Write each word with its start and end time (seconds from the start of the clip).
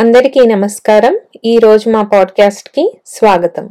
అందరికీ 0.00 0.40
నమస్కారం. 0.46 1.18
ఈరోజు 1.44 1.90
మా 1.90 2.02
పాడ్కాస్ట్కి 2.02 2.98
స్వాగతం. 3.06 3.68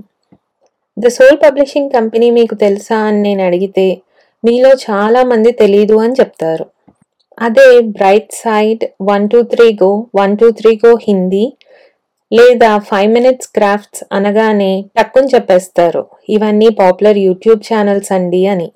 ద 1.00 1.08
సోల్ 1.08 1.38
పబ్లిషింగ్ 1.44 1.90
కంపెనీ 1.90 2.32
మీకు 2.32 2.56
తెలుసా 2.56 2.98
అని 2.98 3.22
నేను 3.22 3.44
అడిగితే 3.44 3.98
మీలో 4.46 4.70
చాలామంది 4.70 5.52
తెలీదు 5.52 5.96
అని 5.96 6.14
చెప్తారు. 6.14 6.66
అదే 7.40 7.82
bright 7.82 8.32
side 8.34 8.86
one 9.02 9.30
two 9.30 9.42
three 9.42 9.78
go 9.84 10.06
one 10.16 10.38
two 10.38 10.52
three 10.52 10.80
go 10.86 10.98
Hindi 11.02 11.54
లేదా 12.34 12.78
ఫైవ్ 12.78 13.12
మినిట్స్ 13.12 13.48
క్రాఫ్ట్స్ 13.48 14.04
అనగానే 14.12 14.86
టక్కుని 14.98 15.28
చెప్పేస్తారు. 15.36 16.06
ఇవన్నీ 16.30 16.70
పాపులర్ 16.70 17.18
యూట్యూబ్ 17.18 17.74
ఛానల్స్ 17.74 18.12
అండి 18.12 18.48
అని. 18.48 18.72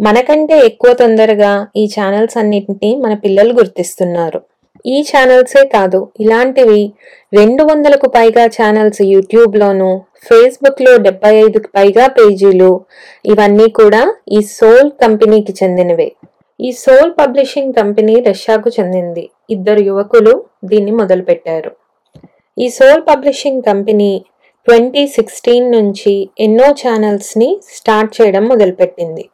మనకంటే 0.00 0.58
ఎక్కువ 0.58 0.92
తొందరగా 0.92 1.68
ఈ 1.76 1.88
ఛానల్స్ 2.00 2.38
అన్నింటినీ 2.38 2.96
మన 2.96 3.14
పిల్లలు 3.14 3.52
గుర్తిస్తున్నారు. 3.52 4.42
ఈ 4.84 4.98
ఛానల్సే 5.02 5.62
కాదు 5.66 6.10
ఇలాంటివి 6.20 6.82
రెండు 7.32 7.62
వందలకు 7.64 8.06
పైగా 8.06 8.44
ఛానల్స్ 8.46 9.02
యూట్యూబ్లోను 9.02 9.90
ఫేస్బుక్లో 10.28 10.96
డెబ్బై 10.96 11.32
ఐదుకు 11.36 11.68
పైగా 11.76 12.06
పేజీలు 12.06 12.70
ఇవన్నీ 13.24 13.68
కూడా 13.70 14.14
ఈ 14.32 14.40
సోల్ 14.40 14.90
కంపెనీకి 14.90 15.52
చెందినవే. 15.62 16.08
ఈ 16.60 16.72
సోల్ 16.72 17.12
పబ్లిషింగ్ 17.18 17.74
కంపెనీ 17.74 18.20
రష్యాకు 18.20 18.68
చెందింది. 18.68 19.30
ఇద్దరు 19.50 19.80
యువకులు 19.80 20.44
దీన్ని 20.64 20.92
మొదలుపెట్టారు. 20.92 21.70
ఈ 22.58 22.68
Soul 22.68 23.02
publishing 23.08 23.62
company 23.62 24.24
twenty 24.66 25.06
sixteen 25.06 25.72
నుంచి 25.72 26.30
ఎన్నో 26.40 26.74
ఛానల్స్ని 26.80 27.60
స్టార్ట్ 27.76 28.20
చేయడం 28.20 28.44
మొదలుపెట్టింది. 28.44 29.30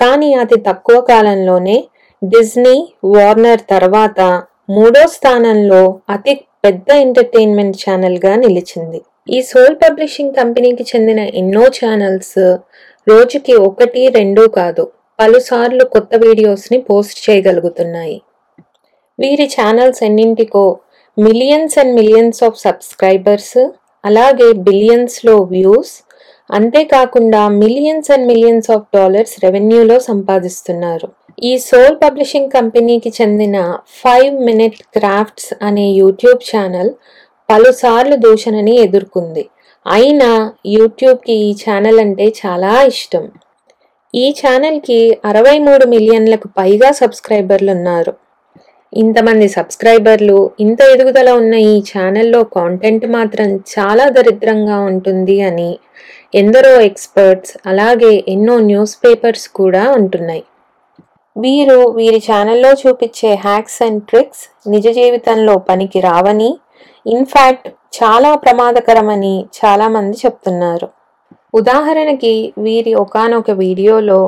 కానీ 0.00 0.34
అతి 0.34 0.56
తక్కువ 0.60 1.00
కాలంలోనే 1.00 1.84
డిజ్నీ 2.22 2.88
వార్నర్ 3.04 3.60
తర్వాత 3.70 4.20
మూడో 4.68 5.00
స్థానంలో 5.14 5.80
అతి 6.14 6.34
పెద్ద 6.64 6.88
ఎంటర్టైన్మెంట్ 7.04 7.76
ఛానల్గా 7.82 8.30
నిలిచింది. 8.44 9.00
ఈ 9.28 9.38
సోల్ 9.48 9.76
పబ్లిషింగ్ 9.82 10.36
కంపెనీకి 10.38 10.84
చెందిన 10.92 11.20
ఎన్నో 11.40 11.64
ఛానల్స్ 11.78 12.38
రోజుకి 13.06 13.54
ఒకటి 13.68 14.02
రెండు 14.18 14.42
కాదు 14.58 14.84
పలుసార్లు 15.18 15.84
కొత్త 15.94 16.10
వీడియోస్ని 16.24 16.78
పోస్ట్ 16.88 17.18
చేయగలుగుతున్నాయి. 17.26 18.16
వీరి 19.18 19.46
channels 19.56 20.00
ఎన్నింటికో 20.08 20.64
millions 21.16 21.76
and 21.78 21.94
millions 21.98 22.40
of 22.44 22.56
subscribers 22.66 23.58
అలాగే 24.04 24.48
బిలియన్స్లో 24.68 25.34
వ్యూస్ 25.52 25.94
అంతేకాకుండా 26.50 27.42
millions 27.62 28.10
and 28.10 28.26
millions 28.32 28.70
of 28.70 28.88
dollars 28.96 29.36
రెవెన్యూలో 29.44 29.98
సంపాదిస్తున్నారు. 30.08 31.08
ఈ 31.38 31.52
సోల్ 31.58 31.96
పబ్లిషింగ్ 32.02 32.50
కంపెనీకి 32.50 33.10
చెందిన 33.10 33.56
ఫైవ్ 34.02 34.34
మినిట్ 34.40 34.78
క్రాఫ్ట్స్ 34.96 35.50
అనే 35.62 35.86
యూట్యూబ్ 35.92 36.42
ఛానల్ 36.50 36.90
పలుసార్లు 37.48 38.16
దూషణని 38.16 38.74
ఎదుర్కొంది. 38.78 39.44
అయినా 39.86 40.28
యూట్యూబ్కి 40.66 41.34
ఈ 41.46 41.50
ఛానల్ 41.62 41.98
అంటే 42.00 42.26
చాలా 42.40 42.72
ఇష్టం. 42.82 43.24
ఈ 44.14 44.26
ఛానల్కి 44.40 44.98
అరవై 45.24 45.56
మూడు 45.58 45.84
మిలియన్లకు 45.86 46.48
పైగా 46.56 46.90
సబ్స్క్రైబర్లు 46.92 47.72
ఉన్నారు 47.72 48.14
ఇంతమంది 48.92 49.46
సబ్స్క్రైబర్లు 49.48 50.38
ఇంత 50.60 50.80
ఎదుగుదల 50.94 51.30
ఉన్న 51.32 51.54
ఈ 51.70 51.76
ఛానల్లో 51.90 52.40
కాంటెంట్ 52.56 53.06
మాత్రం 53.08 53.48
చాలా 53.74 54.04
దరిద్రంగా 54.08 54.78
ఉంటుంది 54.80 55.38
అని 55.40 55.70
ఎందరో 56.34 56.74
ఎక్స్పర్ట్స్ 56.80 57.54
అలాగే 57.66 58.12
ఎన్నో 58.28 58.56
న్యూస్ 58.62 58.96
పేపర్స్ 59.04 59.46
కూడా 59.52 59.84
ఉంటున్నాయి 59.90 60.44
వీరు 61.36 61.78
వీరి 61.90 62.18
ఛానల్లో 62.18 62.70
చూపించే 62.72 63.34
హ్యాక్స్ 63.34 63.82
అండ్ 63.82 64.02
ట్రిక్స్ 64.02 64.42
నిజ 64.68 64.86
జీవితంలో 64.88 65.58
పనికి 65.58 66.00
రావని 66.00 66.50
ఇన్ఫ్యాక్ట్ 67.06 67.68
చాలా 67.96 68.34
ప్రమాదకరమని 68.34 69.44
చాలామంది 69.58 70.16
చెప్తున్నారు. 70.16 70.88
ఉదాహరణకి 71.54 72.34
వీరి 72.58 72.94
ఒకానొక 72.94 73.50
వీడియోలో 73.62 74.20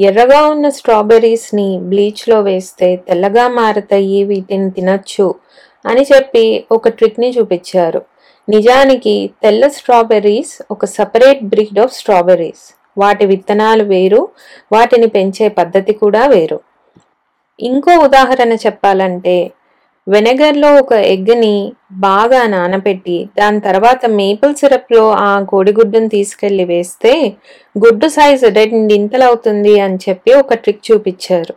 ఎర్రగా 0.00 0.40
ఉన్న 0.48 0.68
స్ట్రాబెర్రీస్ని 0.68 1.68
బ్లీచ్లో 1.90 2.42
వేస్తే 2.42 2.96
తెల్లగా 2.96 3.48
మారతాయి 3.48 4.24
వీటిని 4.24 4.70
తినచ్చు 4.70 5.28
అని 5.84 6.02
చెప్పి 6.02 6.44
ఒక 6.72 6.88
ట్రిక్ని 6.88 7.30
చూపించారు. 7.30 8.00
నిజానికి 8.48 9.14
తెల్ల 9.42 9.68
స్ట్రాబెర్రీస్ 9.68 10.62
ఒక 10.70 10.84
సపరేట్ 10.84 11.42
బ్రీడ్ 11.44 11.80
ఆఫ్ 11.84 11.92
స్ట్రాబెర్రీస్. 11.92 12.66
వాటి 12.98 13.26
విత్తనాలు 13.26 13.84
వేరు 13.84 14.28
వాటిని 14.72 15.06
పెంచే 15.06 15.48
పద్ధతి 15.48 15.92
కూడా 15.92 16.26
వేరు. 16.26 16.60
ఇంకో 17.60 17.92
ఉదాహరణ 17.98 18.52
చెప్పాలంటే 18.52 19.36
వెనగర్లో 20.06 20.68
ఒక 20.76 20.92
ఎగ్ని 20.92 21.54
బాగా 21.92 22.46
నానబెట్టి 22.46 23.28
దాని 23.38 23.60
తర్వాత 23.60 24.06
మేపుల్ 24.06 24.54
సిరప్లో 24.54 25.10
ఆ 25.10 25.30
కోడిగుడ్డును 25.40 26.08
తీసుకెళ్ళి 26.08 26.64
వేస్తే 26.64 27.12
గుడ్డు 27.78 28.08
సైజ్ 28.08 28.44
రెండింతలవుతుంది 28.44 29.80
అని 29.80 29.98
చెప్పి 30.08 30.32
ఒక 30.34 30.54
ట్రిక్ 30.54 30.92
చూపించారు. 30.92 31.54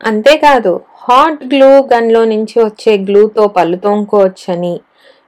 అంతేకాదు 0.00 0.80
హాట్ 1.02 1.44
గ్లూ 1.44 1.70
గన్లో 1.92 2.24
నుంచి 2.24 2.56
వచ్చే 2.64 2.98
గ్లూతో 2.98 3.46
పళ్ళు 3.46 3.76
తోముకోవచ్చని 3.76 4.80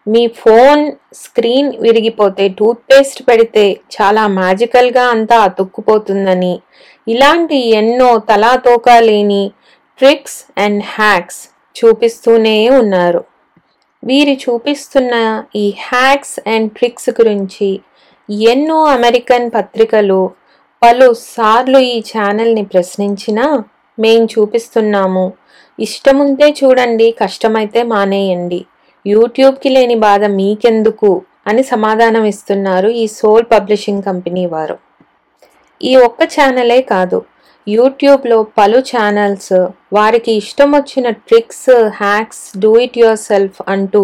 మీ 0.06 0.26
ఫోన్ 0.26 0.92
స్క్రీన్ 1.14 1.72
విరిగిపోతే 1.76 2.48
టూత్పేస్ట్ 2.48 3.22
పెడితే 3.28 3.80
చాలా 3.96 4.26
మ్యాజికల్గా 4.26 5.04
అంతా 5.04 5.38
అతుక్కుపోతుందని. 5.38 6.60
ఇలాంటి 7.08 7.56
ఎన్నో 7.56 8.18
తలాతోకా 8.18 9.00
లేని 9.00 9.52
ట్రిక్స్ 9.98 10.44
అండ్ 10.58 10.84
హ్యాక్స్ 10.84 11.48
చూపిస్తూనే 11.76 12.68
ఉన్నారు. 12.68 13.24
వీరి 14.04 14.40
చూపిస్తున్న 14.44 15.44
ఈ 15.56 15.74
హ్యాక్స్ 15.78 16.48
అండ్ 16.48 16.72
ట్రిక్స్ 16.72 17.10
గురించి 17.10 17.80
ఎన్నో 18.30 18.84
అమెరికన్ 18.84 19.50
పత్రికలు 19.54 20.30
పలు 20.82 21.14
సార్లు 21.14 21.78
ఈ 21.78 22.02
ఛానల్ని 22.12 22.64
ప్రశ్నించినా 22.64 23.64
మేం 23.98 24.24
చూపిస్తున్నాము. 24.24 25.32
ఇష్టముంటే 25.80 26.54
చూడండి 26.64 27.10
కష్టమైతే 27.10 27.82
మానేయండి. 27.82 28.64
యూట్యూబ్కి 29.04 29.68
లేని 29.68 29.96
బాధ 30.06 30.24
మీకెందుకు 30.38 31.10
అని 31.46 31.62
సమాధానం 31.72 32.24
ఇస్తున్నారు 32.24 32.88
ఈ 33.02 33.04
సోల్ 33.18 33.44
పబ్లిషింగ్ 33.52 34.02
కంపెనీ 34.02 34.44
వారు. 34.46 34.76
ఈ 35.80 35.92
ఒక్క 36.06 36.22
ఛానలే 36.34 36.80
కాదు 36.92 37.18
యూట్యూబ్లో 37.66 38.38
పలు 38.58 38.78
ఛానల్స్ 38.90 39.54
వారికి 39.92 40.32
ఇష్టం 40.32 40.68
వచ్చిన 40.72 41.08
tricks 41.28 41.70
hacks 42.02 42.44
do 42.58 42.72
it 42.80 42.98
yourself 43.28 43.58
అంటూ 43.68 44.02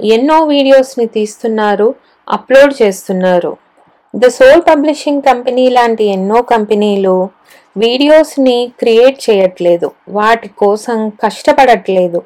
ఎన్నో 0.00 0.38
వీడియోస్ని 0.44 1.06
తీస్తున్నారు 1.06 1.88
అప్లోడ్ 2.28 2.72
చేస్తున్నారు. 2.82 3.52
ద 4.14 4.28
సోల్ 4.38 4.62
పబ్లిషింగ్ 4.70 5.22
కంపెనీ 5.22 5.64
లాంటి 5.70 6.04
ఎన్నో 6.16 6.38
కంపెనీలు 6.52 7.16
వీడియోస్ని 7.76 8.56
క్రియేట్ 8.80 9.18
చేయట్లేదు 9.26 9.88
వాటి 10.08 10.48
కోసం 10.62 10.98
కష్టపడట్లేదు 11.22 12.20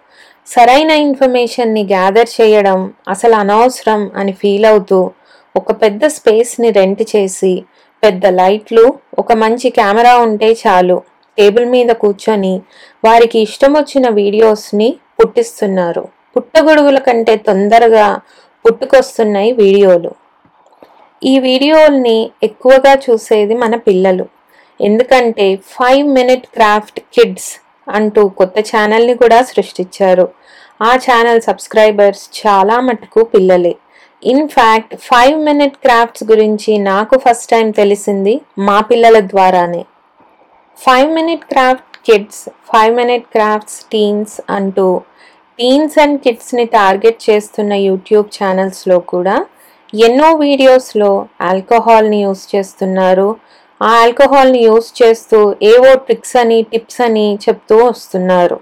సరైన 0.49 0.91
ఇన్ఫర్మేషన్ని 0.91 1.83
గ్యాదర్ 1.85 2.29
చేయడం 2.41 2.95
అసలు 3.09 3.35
అనవసరం 3.35 4.11
అని 4.17 4.33
ఫీల్ 4.33 4.67
అవుతూ 4.67 4.99
ఒక 5.57 5.73
పెద్ద 5.83 6.07
స్పేస్ని 6.07 6.71
రెంట్ 6.71 7.03
చేసి 7.17 7.53
పెద్ద 8.03 8.27
లైట్లు 8.27 8.85
ఒక 9.19 9.33
మంచి 9.33 9.71
కెమెరా 9.71 10.15
ఉంటే 10.19 10.53
చాలు 10.53 10.97
టేబుల్ 11.39 11.67
మీద 11.67 11.91
కూర్చొని 12.03 12.55
వారికి 13.05 13.39
ఇష్టం 13.39 13.73
వచ్చిన 13.73 14.09
వీడియోస్ని 14.09 14.89
పుట్టిస్తున్నారు. 15.21 16.05
పుట్టగొడుగుల 16.35 16.99
కంటే 16.99 17.37
తొందరగా 17.37 18.07
పుట్టుకొస్తున్నాయి 18.65 19.53
వీడియోలు. 19.53 20.11
ఈ 21.23 21.39
వీడియోల్ని 21.39 22.31
ఎక్కువగా 22.43 22.95
చూసేది 23.05 23.55
మన 23.55 23.75
పిల్లలు. 23.89 24.27
ఎందుకంటే 24.81 25.47
ఫైవ్ 25.57 26.07
మినిట్ 26.19 26.47
క్రాఫ్ట్ 26.47 27.01
కిడ్స్ 27.15 27.53
అంటూ 27.89 28.29
కొత్త 28.29 28.59
ఛానల్ని 28.61 29.15
కూడా 29.15 29.43
సృష్టించారు. 29.43 30.29
ఆ 30.83 30.93
ఛానల్ 30.97 31.41
సబ్స్క్రైబర్స్ 31.41 32.23
చాలా 32.41 32.81
మటుకు 32.81 33.23
పిల్లలే. 33.23 33.75
ఇన్ఫ్యాక్ట్ 34.23 34.95
ఫైవ్ 34.97 35.37
మినిట్ 35.41 35.77
క్రాఫ్ట్స్ 35.77 36.25
గురించి 36.25 36.79
నాకు 36.79 37.19
ఫస్ట్ 37.19 37.51
టైం 37.51 37.71
తెలిసింది 37.71 38.41
మా 38.59 38.81
పిల్లల 38.81 39.21
ద్వారానే. 39.21 39.83
Five 40.79 41.11
minute 41.13 41.45
craft 41.45 41.97
kids 42.07 42.49
five 42.73 42.97
minute 42.97 43.27
crafts 43.27 43.85
teens 43.93 44.41
అంటూ 44.51 44.87
టీన్స్ 45.59 45.99
అండ్ 45.99 46.21
కిడ్స్ని 46.21 46.65
టార్గెట్ 46.65 47.31
చేస్తున్న 47.31 47.73
యూట్యూబ్ 47.73 48.27
ఛానల్స్లో 48.39 48.99
కూడా 48.99 49.37
ఎన్నో 49.93 50.35
వీడియోస్లో 50.35 51.27
ఆల్కహాల్ని 51.41 52.23
యూస్ 52.23 52.57
చేస్తున్నారు. 52.57 53.37
ఆ 53.81 53.91
ఆల్కహాల్ని 54.03 54.61
యూస్ 54.65 54.89
చేస్తూ 55.01 55.39
ఏవో 55.73 55.91
ట్రిక్స్ 56.07 56.37
అని 56.43 56.59
టిప్స్ 56.73 57.01
అని 57.07 57.25
చెప్తూ 57.45 57.77
వస్తున్నారు. 57.87 58.57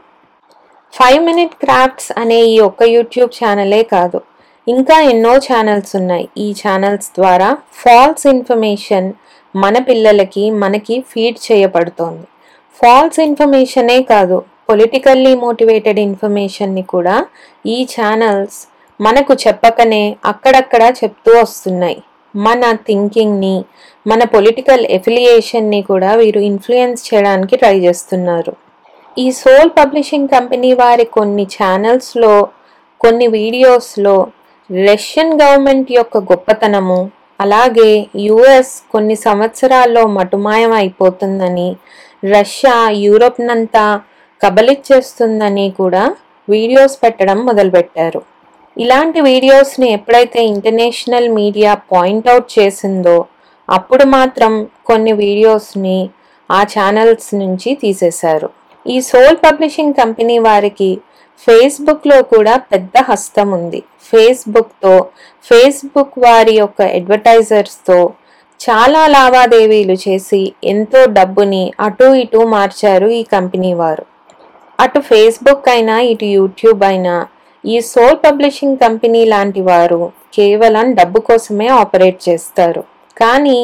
ఫైవ్ 0.94 1.20
మినిట్ 1.28 1.54
క్రాఫ్ట్స్ 1.64 2.10
అనే 2.22 2.38
ఈ 2.52 2.56
ఒక్క 2.68 2.82
యూట్యూబ్ 2.94 3.30
ఛానలే 3.38 3.82
కాదు 3.94 4.18
ఇంకా 4.66 4.96
ఎన్నో 5.12 5.32
ఛానల్స్ 5.46 5.92
ఉన్నాయి. 5.96 6.28
ఈ 6.44 6.54
ఛానల్స్ 6.62 7.08
ద్వారా 7.18 7.48
ఫాల్స్ 7.82 8.26
ఇన్ఫర్మేషన్ 8.34 9.08
మన 9.54 9.78
పిల్లలకి 9.88 10.44
మనకి 10.62 10.96
ఫీడ్ 11.10 11.38
చేయబడుతోంది. 11.46 12.26
ఫాల్స్ 12.80 13.18
ఇన్ఫర్మేషనే 13.18 13.98
కాదు 14.12 14.38
పొలిటికల్లీ 14.70 15.34
మోటివేటెడ్ 15.44 15.98
ఇన్ఫర్మేషన్ని 15.98 16.82
కూడా 16.94 17.16
ఈ 17.66 17.76
ఛానల్స్ 17.94 18.58
మనకు 19.00 19.34
చెప్పకనే 19.44 20.02
అక్కడక్కడ 20.24 20.82
చెప్తూ 21.00 21.30
వస్తున్నాయి. 21.42 21.98
మన 22.34 22.72
థింకింగ్ని 22.86 23.64
మన 24.06 24.24
పొలిటికల్ 24.24 24.86
ఎఫిలియేషన్ని 24.90 25.82
కూడా 25.82 26.14
వీరు 26.14 26.40
ఇన్ఫ్లుయెన్స్ 26.40 27.14
చేయడానికి 27.14 27.56
ట్రై 27.56 27.76
చేస్తున్నారు. 27.78 28.52
ఈ 29.18 29.30
సోల్ 29.30 29.70
పబ్లిషింగ్ 29.78 30.28
కంపెనీ 30.28 30.72
వారి 30.72 31.04
కొన్ని 31.04 31.46
ఛానల్స్లో 31.56 32.48
కొన్ని 33.00 33.26
వీడియోస్లో 33.28 34.26
రష్యన్ 34.70 35.32
గవర్నమెంట్ 35.40 35.92
యొక్క 35.92 36.18
గొప్పతనము 36.18 37.10
అలాగే 37.40 38.06
యుఎస్ 38.16 38.82
కొన్ని 38.92 39.16
సంవత్సరాల్లో 39.16 40.06
మటుమాయం 40.06 40.72
అయిపోతుందని 40.72 41.76
రష్యా 42.24 42.88
యూరోప్నంతా 42.90 43.86
కబలిచ్చేస్తుందని 44.44 45.70
కూడా 45.70 46.16
వీడియోస్ 46.48 47.02
పెట్టడం 47.02 47.38
మొదలుపెట్టారు. 47.44 48.33
ఇలాంటి 48.76 49.20
వీడియోస్ని 49.20 49.88
ఎప్పుడైతే 49.92 50.40
ఇంటర్నేషనల్ 50.44 51.28
మీడియా 51.28 51.74
పాయింట్అవుట్ 51.92 52.48
చేసిందో 52.58 53.16
అప్పుడు 53.68 54.04
మాత్రం 54.04 54.52
కొన్ని 54.86 55.12
వీడియోస్ని 55.12 55.98
ఆ 56.50 56.62
ఛానల్స్ 56.62 57.34
నుంచి 57.34 57.74
తీసేశారు. 57.74 58.48
ఈ 58.86 59.00
సోల్ 59.00 59.36
పబ్లిషింగ్ 59.44 59.94
కంపెనీ 59.94 60.38
వారికి 60.38 60.90
ఫేస్బుక్లో 61.46 62.22
కూడా 62.22 62.56
పెద్ద 62.72 62.92
హస్తం 63.10 63.48
ఉంది. 63.50 63.80
ఫేస్బుక్తో 64.10 64.94
ఫేస్బుక్ 65.46 66.18
వారి 66.18 66.54
యొక్క 66.56 66.82
అడ్వర్టైజర్స్తో 66.82 67.98
చాలా 68.60 69.06
లావాదేవీలు 69.06 69.96
చేసి 70.08 70.52
ఎంతో 70.64 71.00
డబ్బుని 71.18 71.72
అటు 71.80 72.08
ఇటు 72.14 72.38
మార్చారు 72.38 73.08
ఈ 73.10 73.22
కంపెనీ 73.22 73.74
వారు. 73.74 74.04
అటు 74.80 75.00
ఫేస్బుక్ 75.00 75.68
అయినా 75.68 75.96
ఇటు 76.12 76.24
యూట్యూబ్ 76.24 76.84
అయినా 76.84 77.14
ఈ 77.64 77.76
సోల్ 77.90 78.16
పబ్లిషింగ్ 78.24 78.80
కంపెనీ 78.82 79.20
లాంటి 79.32 79.60
వారు 79.68 80.00
కేవలం 80.36 80.86
డబ్బు 80.98 81.20
కోసమే 81.28 81.68
ఆపరేట్ 81.82 82.18
చేస్తారు. 82.28 82.82
కానీ 83.16 83.58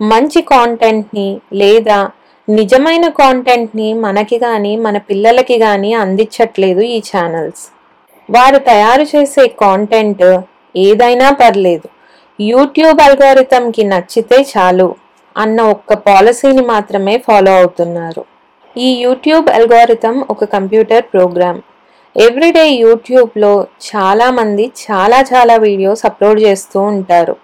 మంచి 0.00 0.40
కాంటెంట్ని 0.52 1.28
లేదా 1.62 1.98
నిజమైన 2.48 3.04
కాంటెంట్ని 3.20 3.88
మనకి 4.06 4.38
కానీ 4.38 4.72
మన 4.86 4.96
పిల్లలకి 5.08 5.56
కానీ 5.58 5.90
అందించట్లేదు 6.02 6.82
ఈ 6.96 6.98
ఛానల్స్. 7.10 7.62
వారు 8.28 8.58
తయారు 8.70 9.06
చేసే 9.14 9.44
కాంటెంట్ 9.62 10.24
ఏదైనా 10.86 11.28
పర్లేదు. 11.42 11.88
యూట్యూబ్ 12.38 13.00
అల్గారిథంకి 13.06 13.82
నచ్చితే 13.92 14.38
చాలు 14.52 14.88
అన్న 15.36 15.60
ఒక్క 15.74 15.92
పాలసీని 16.08 16.62
మాత్రమే 16.74 17.14
ఫాలో 17.18 17.52
అవుతున్నారు. 17.60 18.22
ఈ 18.76 18.88
యూట్యూబ్ 19.04 19.48
అల్గారిథం 19.58 20.16
ఒక 20.34 20.44
కంప్యూటర్ 20.54 21.04
ప్రోగ్రామ్. 21.12 21.60
ఎవ్రీడే 22.16 22.64
యూట్యూబ్లో 22.82 23.52
చాలామంది 23.86 24.64
చాలా 24.82 25.18
చాలా 25.30 25.54
వీడియోస్ 25.64 26.02
అప్లోడ్ 26.08 26.40
చేస్తూ 26.44 26.78
ఉంటారు. 26.92 27.34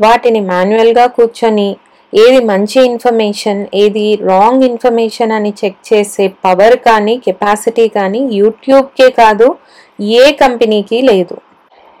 వాటిని 0.00 0.40
మాన్యువల్గా 0.50 1.06
కూర్చొని 1.16 1.68
ఏది 2.12 2.40
మంచి 2.50 2.78
ఇన్ఫర్మేషన్ 2.90 3.60
ఏది 3.74 4.04
రాంగ్ 4.30 4.62
ఇన్ఫర్మేషన్ 4.68 5.32
అని 5.38 5.52
చెక్ 5.60 5.80
చేసే 5.88 6.26
పవర్ 6.44 6.76
కానీ 6.86 7.14
కెపాసిటీ 7.26 7.86
కానీ 7.96 8.20
యూట్యూబ్కే 8.40 9.08
కాదు 9.20 9.48
ఏ 10.18 10.24
కంపెనీకి 10.42 10.98
లేదు. 11.10 11.36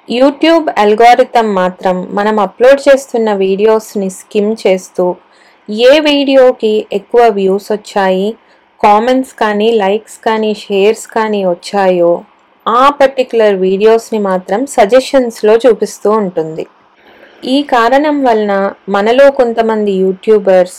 యూట్యూబ్ 0.08 0.66
అల్గోరిథం 0.82 1.48
మాత్రం 1.54 1.96
మనం 2.10 2.36
అప్లోడ్ 2.40 2.80
చేస్తున్న 2.86 3.32
వీడియోస్ని 3.42 4.08
స్కిమ్ 4.10 4.52
చేస్తూ 4.62 5.06
ఏ 5.68 5.92
వీడియోకి 6.06 6.74
ఎక్కువ 6.98 7.22
వ్యూస్ 7.30 7.68
వచ్చాయి 7.72 8.28
కామెంట్స్ 8.80 9.32
కానీ 9.42 9.68
లైక్స్ 9.82 10.18
కానీ 10.26 10.50
షేర్స్ 10.64 11.06
కానీ 11.14 11.40
వచ్చాయో 11.44 12.12
ఆ 12.66 12.84
పర్టికులర్ 13.00 13.56
వీడియోస్ని 13.66 14.18
మాత్రం 14.26 14.60
సజెషన్స్లో 14.76 15.54
చూపిస్తూ 15.64 16.10
ఉంటుంది. 16.22 16.64
ఈ 17.44 17.56
కారణం 17.74 18.16
వలన 18.26 18.52
మనలో 18.88 19.26
కొంతమంది 19.40 19.92
యూట్యూబర్స్ 20.04 20.78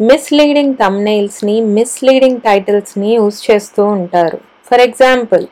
మిస్లీడింగ్ 0.00 0.74
తమ్నైల్స్ని 0.74 1.56
మిస్లీడింగ్ 1.76 2.40
టైటిల్స్ని 2.40 3.10
యూస్ 3.14 3.38
చేస్తూ 3.50 3.84
ఉంటారు. 3.96 4.38
ఫర్ 4.68 4.84
ఎగ్జాంపుల్ 4.88 5.46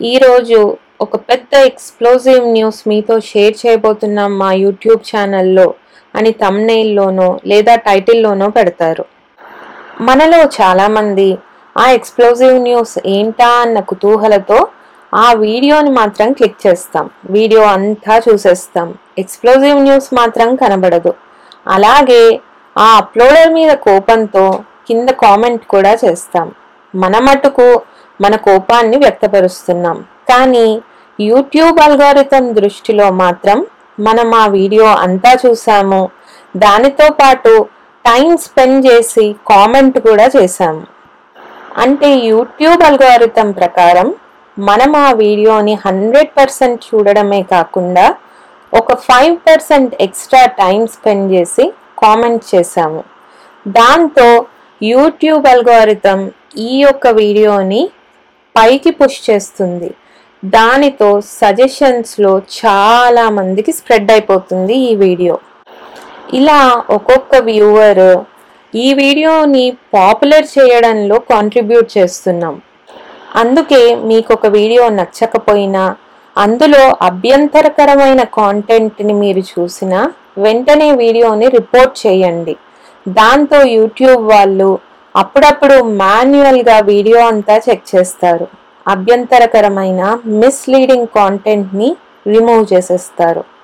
ఈరోజు 0.00 0.58
ఒక 1.00 1.16
పెద్ద 1.30 1.52
ఎక్స్ప్లోజివ్ 1.70 2.44
న్యూస్ 2.56 2.80
మీతో 2.88 3.16
షేర్ 3.30 3.54
చేయబోతున్నాం 3.66 4.32
మా 4.38 4.50
యూట్యూబ్ 4.64 5.02
ఛానల్లో 5.10 5.68
అని 6.14 6.32
తమ్నైల్లోనో 6.44 7.28
లేదా 7.46 7.74
టైటిల్లోనో 7.88 8.48
పెడతారు. 8.58 9.04
మనలో 10.00 10.50
చాలామంది 10.60 11.38
ఆ 11.78 11.90
ఎక్స్ప్లోజివ్ 11.90 12.58
న్యూస్ 12.58 12.98
ఏంటా 13.06 13.48
అన్న 13.48 13.80
కుతూహలతో 13.80 14.68
ఆ 15.14 15.32
వీడియోని 15.32 15.90
మాత్రం 15.90 16.32
క్లిక్ 16.32 16.66
చేస్తాం. 16.66 17.10
వీడియో 17.30 17.62
అంతా 17.62 18.22
చూసేస్తాం. 18.28 18.94
ఎక్స్ప్లోజివ్ 19.18 19.78
న్యూస్ 19.78 20.14
మాత్రం 20.14 20.56
కనబడదు. 20.56 21.14
అలాగే 21.66 22.40
ఆ 22.78 22.96
అప్లోడర్ 22.96 23.52
మీద 23.52 23.72
కోపంతో 23.74 24.60
కింద 24.88 25.08
కామెంట్ 25.08 25.66
కూడా 25.66 25.98
చేస్తాం. 26.04 26.52
మన 26.94 27.18
మటుకు 27.18 27.82
మన 28.20 28.36
కోపాన్ని 28.36 28.96
వ్యక్తపరుస్తున్నాం. 28.96 30.04
కానీ 30.28 30.82
యూట్యూబ్ 31.20 31.80
అల్గారిథం 31.80 32.54
దృష్టిలో 32.54 33.10
మాత్రం 33.10 33.66
మనం 34.00 34.34
ఆ 34.34 34.46
వీడియో 34.46 34.84
అంతా 34.84 35.38
చూసాము. 35.46 36.10
దానితో 36.56 37.12
పాటు 37.12 37.66
టైం 38.08 38.28
స్పెండ్ 38.44 38.80
చేసి 38.88 39.26
కామెంట్ 39.50 39.98
కూడా 40.08 40.26
చేశాము 40.36 40.84
అంటే 41.84 42.08
యూట్యూబ్ 42.30 42.82
అల్గారిథం 42.88 43.48
ప్రకారం 43.58 44.08
మనం 44.56 44.92
ఆ 45.06 45.08
వీడియోని 45.24 45.74
హండ్రెడ్ 45.84 46.30
పర్సెంట్ 46.38 46.80
చూడడమే 46.88 47.42
కాకుండా 47.52 48.06
ఒక 48.72 48.94
five 49.08 49.36
percent 49.48 49.92
extra 50.06 50.40
time 50.62 50.80
spend 50.94 51.28
చేసి 51.34 51.64
కామెంట్ 52.02 52.44
చేశాము. 52.54 53.02
దాంతో 53.66 54.26
యూట్యూబ్ 54.80 55.46
అల్గారిథం 55.52 56.20
ఈ 56.66 56.72
యొక్క 56.84 57.06
వీడియోని 57.20 57.82
పైకి 58.54 58.90
పుష్ 59.00 59.20
చేస్తుంది. 59.28 59.90
దానితో 60.42 61.10
సజెషన్స్లో 61.40 62.32
చాలా 62.58 63.24
మందికి 63.38 63.72
స్ప్రెడ్ 63.78 64.10
అయిపోతుంది 64.14 64.74
ఈ 64.90 64.92
వీడియో. 65.04 65.36
ఇలా 66.34 66.84
ఒక్కొక్క 66.90 67.36
వ్యూవర్ 67.36 68.06
ఈ 68.74 68.94
వీడియోని 68.94 69.70
పాపులర్ 69.94 70.46
చేయడంలో 70.58 71.18
కాంట్రిబ్యూట్ 71.18 71.98
చేస్తున్నాం. 71.98 72.62
అందుకే 73.36 73.94
మీకు 73.94 74.32
ఒక 74.32 74.46
వీడియో 74.46 74.88
నచ్చకపోయినా 74.88 75.96
అందులో 76.36 76.96
అభ్యంతరకరమైన 77.00 78.24
కాంటెంట్ని 78.24 79.12
మీరు 79.12 79.42
చూసినా 79.52 80.10
వెంటనే 80.38 80.92
వీడియోని 80.92 81.48
రిపోర్ట్ 81.48 82.06
చేయండి. 82.06 82.56
దాంతో 83.06 83.62
యూట్యూబ్ 83.62 84.22
వాళ్ళు 84.34 84.78
అప్పుడప్పుడు 85.16 85.82
మాన్యువల్గా 85.82 86.80
వీడియో 86.80 87.26
అంతా 87.26 87.62
చెక్ 87.68 87.96
చేస్తారు. 87.96 88.46
అభ్యంతరకరమైన 88.86 90.18
మిస్లీడింగ్ 90.26 91.06
కాంటెంట్ని 91.06 91.96
రిమూవ్ 92.26 92.72
చేసేస్తారు. 92.72 93.57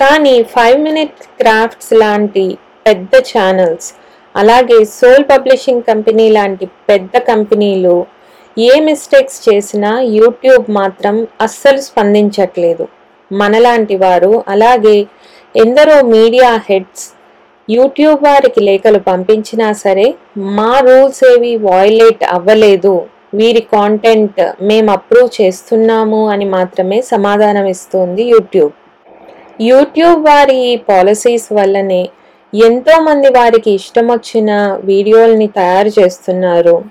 కానీ 0.00 0.34
ఫైవ్ 0.54 0.78
మినిట్ 0.86 1.20
క్రాఫ్ట్స్ 1.40 1.92
లాంటి 2.02 2.44
పెద్ద 2.86 3.14
ఛానల్స్ 3.30 3.88
అలాగే 4.34 4.78
సోల్ 4.96 5.24
పబ్లిషింగ్ 5.30 5.86
కంపెనీ 5.90 6.26
లాంటి 6.36 6.66
పెద్ద 6.90 7.16
కంపెనీలు 7.30 7.96
ఏ 8.56 8.74
మిస్టేక్స్ 8.88 9.38
చేసినా 9.46 9.90
యూట్యూబ్ 10.18 10.66
మాత్రం 10.78 11.16
అస్సలు 11.46 11.80
స్పందించట్లేదు. 11.88 12.84
మనలాంటి 13.30 13.96
వారు 14.04 14.32
అలాగే 14.54 14.96
ఎందరో 15.54 15.96
మీడియా 16.14 16.50
హెడ్స్ 16.68 17.04
యూట్యూబ్ 17.68 18.20
వారికి 18.28 18.60
లేఖలు 18.68 19.00
పంపించినా 19.10 19.68
సరే 19.84 20.06
మా 20.58 20.72
రూల్స్ 20.86 21.22
ఏవి 21.32 21.52
వాయిలేట్ 21.68 22.24
అవ్వలేదు. 22.36 22.94
వీరి 23.38 23.62
కాంటెంట్ 23.74 24.40
మేము 24.68 24.90
అప్రూవ్ 24.96 25.30
చేస్తున్నాము 25.40 26.20
అని 26.34 26.46
మాత్రమే 26.56 26.98
సమాధానం 27.14 27.66
ఇస్తుంది 27.74 28.24
యూట్యూబ్. 28.34 28.74
యూట్యూబ్ 29.60 30.24
వారి 30.24 30.76
పాలసీస్ 30.88 31.52
వల్లనే 31.52 32.08
ఎంతోమంది 32.54 33.28
వారికి 33.28 33.70
ఇష్టం 33.70 34.06
వచ్చిన 34.08 34.78
వీడియోల్ని 34.84 35.46
తయారు 35.46 35.88
చేస్తున్నారు. 35.88 36.84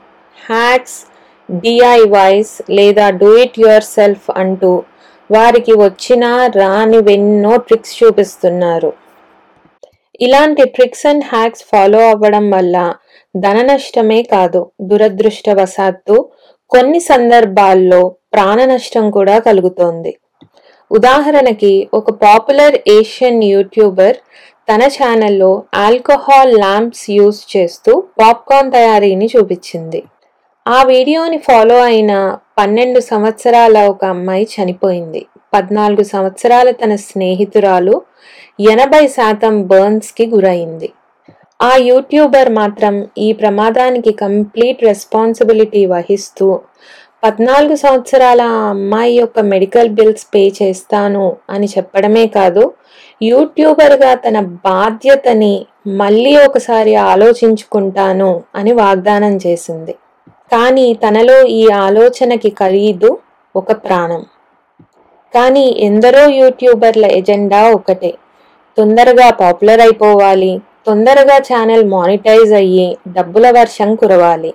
హ్యాక్స్ 0.49 1.05
డిఐవైస్ 1.51 2.61
లేదా 2.69 3.09
డూ 3.09 3.37
ఇట్ 3.37 3.59
యువర్ 3.59 3.83
సెల్ఫ్ 3.83 4.31
అంటూ 4.37 4.83
వారికి 5.31 5.73
వచ్చిన 5.73 6.47
రానివెన్నో 6.47 7.57
ట్రిక్స్ 7.57 8.03
చూపిస్తున్నారు. 8.03 8.93
ఇలాంటి 10.21 10.63
ట్రిక్స్ 10.63 11.07
అండ్ 11.07 11.23
హ్యాక్స్ 11.23 11.63
ఫాలో 11.63 12.09
అవ్వడం 12.09 12.51
వల్ల 12.51 12.93
ధన 13.35 13.61
నష్టమే 13.61 14.23
కాదు 14.23 14.71
దురదృష్టవశాత్తు 14.81 16.29
కొన్ని 16.71 16.99
సందర్భాల్లో 16.99 18.15
ప్రాణ 18.33 18.65
నష్టం 18.65 19.11
కూడా 19.11 19.39
కలుగుతోంది. 19.39 20.17
ఉదాహరణకి 20.91 21.89
ఒక 21.93 22.11
పాపులర్ 22.11 22.75
ఏషియన్ 22.87 23.43
యూట్యూబర్ 23.43 24.17
తన 24.69 24.83
ఛానల్లో 24.97 25.63
ఆల్కహాల్ 25.75 26.53
ల్యాంప్స్ 26.53 27.05
యూస్ 27.09 27.57
చేస్తూ 27.57 28.03
పాప్కార్న్ 28.19 28.71
తయారీని 28.71 29.25
చూపించింది. 29.25 30.03
ఆ 30.67 30.83
వీడియోని 30.83 31.37
ఫాలో 31.37 31.77
అయిన 31.81 32.37
పన్నెండు 32.57 32.99
సంవత్సరాల 32.99 33.77
ఒక 33.87 34.05
అమ్మాయి 34.05 34.47
చనిపోయింది. 34.55 35.25
పద్నాలుగు 35.53 36.03
సంవత్సరాల 36.03 36.71
తన 36.71 36.95
స్నేహితురాలు 36.95 38.01
ఎనభై 38.59 39.07
శాతం 39.07 39.63
బర్న్స్కి 39.63 40.25
గురైంది. 40.25 40.93
ఆ 41.61 41.75
యూట్యూబర్ 41.75 42.49
మాత్రం 42.49 43.07
ఈ 43.17 43.33
ప్రమాదానికి 43.33 44.11
కంప్లీట్ 44.11 44.83
రెస్పాన్సిబిలిటీ 44.83 45.85
వహిస్తూ 45.85 46.47
పద్నాలుగు 47.23 47.75
సంవత్సరాల 47.75 48.41
అమ్మాయి 48.41 49.17
యొక్క 49.17 49.39
మెడికల్ 49.39 49.89
బిల్స్ 49.89 50.25
పే 50.25 50.53
చేస్తాను 50.61 51.35
అని 51.49 51.67
చెప్పడమే 51.67 52.27
కాదు 52.27 52.73
యూట్యూబర్గా 53.21 54.13
తన 54.13 54.39
బాధ్యతని 54.39 55.65
మళ్ళీ 55.87 56.37
ఒకసారి 56.37 56.95
ఆలోచించుకుంటాను 56.95 58.41
అని 58.55 58.71
వాగ్దానం 58.71 59.37
చేసింది. 59.37 59.93
కానీ 60.51 60.93
తనలో 60.93 61.37
ఈ 61.47 61.67
ఆలోచనకి 61.69 62.49
ఖరీదు 62.49 63.09
ఒక 63.55 63.71
ప్రాణం. 63.71 64.23
కానీ 65.33 65.65
ఎందరో 65.79 66.29
యూట్యూబర్ల 66.29 67.05
ఎజెండా 67.05 67.61
ఒకటే. 67.69 68.13
తొందరగా 68.77 69.29
పాపులర్ 69.29 69.81
అయిపోవాలి 69.81 70.53
తొందరగా 70.87 71.37
ఛానల్ 71.37 71.85
మానిటైజ్ 71.89 72.53
అయ్యి 72.53 72.97
డబ్బుల 73.07 73.49
వర్షం 73.49 73.95
కురవాలి. 73.95 74.53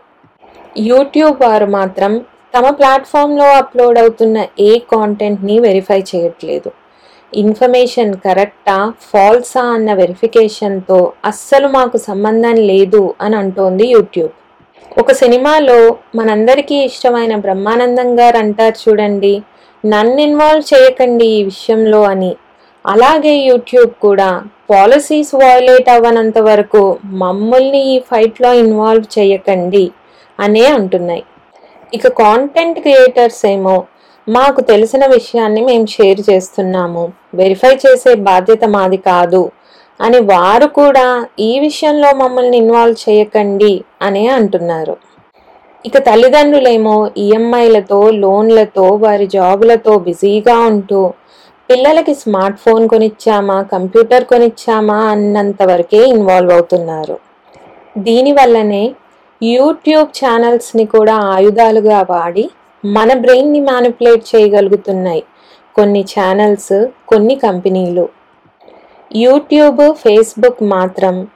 యూట్యూబ్ 0.80 1.42
వారు 1.42 1.66
మాత్రం 1.66 2.12
తమ 2.54 2.70
ప్లాట్ఫామ్లో 2.70 3.48
అప్లోడ్ 3.60 3.98
అవుతున్న 3.98 4.38
ఏ 4.60 4.70
కాంటెంట్ని 4.92 5.56
వెరిఫై 5.58 5.98
చేయట్లేదు. 6.10 6.70
ఇన్ఫర్మేషన్ 7.32 8.12
కరెక్టా 8.24 8.76
ఫాల్సా 9.10 9.62
అన్న 9.74 9.90
వెరిఫికేషన్తో 9.94 11.12
అస్సలు 11.30 11.68
మాకు 11.68 11.98
సంబంధం 12.08 12.56
లేదు 12.70 13.14
అని 13.20 13.36
అంటోంది 13.36 13.86
యూట్యూబ్. 13.90 14.32
ఒక 14.98 15.12
సినిమాలో 15.12 15.78
మనందరికీ 16.18 16.76
ఇష్టమైన 16.88 17.36
బ్రహ్మానందం 17.36 18.08
గారు 18.20 18.36
అంటారు 18.36 18.76
చూడండి 18.84 19.34
నన్ను 19.84 20.20
ఇన్వాల్వ్ 20.20 20.64
చేయకండి 20.74 21.26
ఈ 21.36 21.40
విషయంలో 21.44 22.02
అని. 22.12 22.32
అలాగే 22.84 23.34
యూట్యూబ్ 23.48 23.92
కూడా 24.06 24.30
పాలసీస్ 24.70 25.34
వయలేట్ 25.34 25.88
అవ్వనంత 25.88 26.38
వరకు 26.50 26.82
మమ్మల్ని 27.22 27.80
ఈ 27.94 27.96
ఫైట్లో 28.10 28.52
ఇన్వాల్వ్ 28.64 29.06
చేయకండి 29.18 29.86
అనే 30.38 30.66
అంటున్నాయి. 30.78 31.24
ఇక 31.92 32.08
కాంటెంట్ 32.20 32.78
క్రియేటర్స్ 32.78 33.46
ఏమో 33.46 33.76
మాకు 34.26 34.60
తెలిసిన 34.60 35.04
విషయాన్ని 35.06 35.62
మేము 35.68 35.86
షేర్ 35.86 36.20
చేస్తున్నాము. 36.30 37.04
వెరిఫై 37.34 37.72
చేసే 37.84 38.12
బాధ్యత 38.28 38.64
మాది 38.74 38.98
కాదు 39.08 39.42
అని 40.00 40.18
వారు 40.32 40.66
కూడా 40.78 41.06
ఈ 41.40 41.52
విషయంలో 41.58 42.10
మమ్మల్ని 42.14 42.56
ఇన్వాల్వ్ 42.56 42.98
చేయకండి 43.06 43.72
అనే 44.02 44.24
అంటున్నారు. 44.36 44.94
ఇక 45.84 45.98
తల్లిదండ్రులేమో 46.08 46.96
ఈఎంఐలతో 47.24 48.00
లోన్లతో 48.22 48.86
వారి 49.04 49.26
జాబులతో 49.36 49.94
బిజీగా 49.98 50.56
ఉంటూ 50.70 51.02
పిల్లలకి 51.70 52.14
స్మార్ట్ 52.14 52.58
ఫోన్ 52.58 52.86
కొనిచ్చామా 52.88 53.58
కంప్యూటర్ 53.74 54.24
కొనిచ్చామా 54.24 54.98
అన్నంత 55.10 55.62
వరకే 55.62 56.00
ఇన్వాల్వ్ 56.14 56.52
అవుతున్నారు. 56.52 57.16
దీనివల్లనే 57.98 58.84
యూట్యూబ్ 59.42 60.08
ఛానల్స్ని 60.18 60.84
కూడా 60.84 61.14
ఆయుధాలుగా 61.34 62.06
వాడి 62.10 62.50
మన 62.84 63.12
బ్రెయిన్ని 63.14 63.60
మ్యానిపులేట్ 63.60 64.36
చేయగలుగుతున్నాయి. 64.36 65.22
కొన్ని 65.76 66.02
ఛానల్స్ 66.12 66.74
కొన్ని 67.08 67.34
కంపెనీలు. 67.36 68.08
యూట్యూబ్ 69.16 69.80
ఫేస్బుక్ 70.02 70.62
మాత్రం 70.62 71.28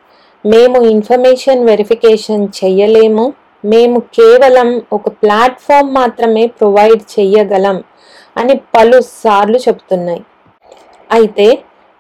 మేము 0.45 0.79
ఇన్ఫర్మేషన్ 0.85 1.65
వెరిఫికేషన్ 1.65 2.49
చెయ్యలేము. 2.59 3.35
మేము 3.65 3.99
కేవలం 4.01 4.83
ఒక 4.93 5.09
ప్లాట్ఫామ్ 5.09 5.95
మాత్రమే 5.95 6.47
ప్రొవైడ్ 6.47 7.03
చెయ్యగలం 7.15 7.85
అని 8.37 8.55
పలుసార్లు 8.77 9.59
చెప్తున్నాయి. 9.59 10.23
అయితే 11.13 11.47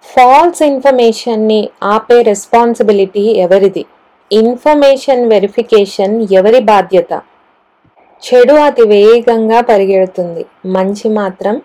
ఫాల్స్ 0.04 0.62
ఇన్ఫర్మేషన్ని 0.62 1.68
ఆపే 1.82 2.22
రెస్పాన్సిబిలిటీ 2.22 3.24
ఎవరిది? 3.44 3.84
ఇన్ఫర్మేషన్ 4.40 5.22
వెరిఫికేషన్ 5.32 6.14
ఎవరి 6.38 6.60
బాధ్యత? 6.70 7.12
చెడు 8.22 8.54
అతి 8.66 8.84
వేగంగా 8.92 9.58
పరిగెడుతుంది. 9.70 10.42
మంచి 10.76 11.08
మాత్రం 11.18 11.56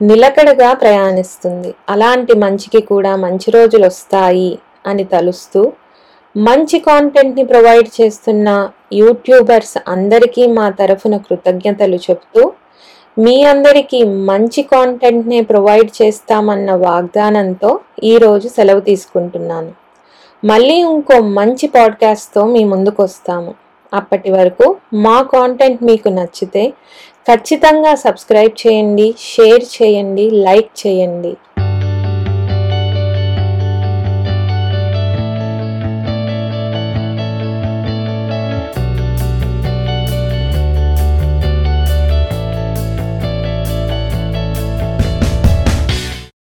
నిలకడగా 0.00 0.70
ప్రయాణిస్తుంది. 0.82 1.70
అలాంటి 1.94 2.32
మంచికి 2.44 2.80
కూడా 2.92 3.12
మంచి 3.24 3.48
రోజులు 3.50 3.86
వస్తాయి 3.92 4.52
అని 4.86 5.04
తలుస్తూ 5.14 5.62
మంచి 6.34 6.78
కాంటెంట్ని 6.86 7.44
ప్రొవైడ్ 7.44 7.88
చేస్తున్న 7.98 8.48
యూట్యూబర్స్ 8.92 9.76
అందరికీ 9.94 10.44
మా 10.56 10.66
తరఫున 10.80 11.16
కృతజ్ఞతలు 11.26 11.98
చెప్తూ 12.06 12.42
మీ 13.16 13.36
అందరికీ 13.44 14.00
మంచి 14.30 14.62
కాంటెంట్నే 14.72 15.40
ప్రొవైడ్ 15.50 15.90
చేస్తామన్న 16.00 16.70
వాగ్దానంతో 16.86 17.70
ఈరోజు 18.04 18.48
సెలవు 18.48 18.80
తీసుకుంటున్నాను. 18.80 19.72
మళ్ళీ 20.44 20.74
ఇంకో 20.86 21.20
మంచి 21.20 21.66
పాడ్కాస్ట్తో 21.66 22.46
మీ 22.46 22.64
ముందుకు 22.64 23.02
వస్తాము 23.02 23.52
అప్పటి 23.92 24.30
వరకు 24.30 24.66
మా 24.94 25.22
కాంటెంట్ 25.22 25.82
మీకు 25.82 26.08
నచ్చితే 26.08 26.64
ఖచ్చితంగా 27.28 27.94
సబ్స్క్రైబ్ 27.94 28.54
చేయండి 28.66 29.14
షేర్ 29.18 29.64
చేయండి 29.76 30.30
లైక్ 30.30 30.86
చేయండి. 30.86 31.32